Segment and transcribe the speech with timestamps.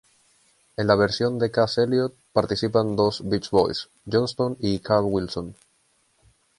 [0.77, 5.53] En la versión de Cass Elliot participan dos "beach boys", Johnston y Carl Wilson.